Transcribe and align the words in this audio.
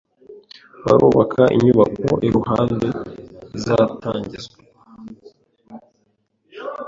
Barubaka 0.85 1.41
inyubako 1.55 2.11
iruhande, 2.27 2.87
izatwangiriza. 3.57 4.51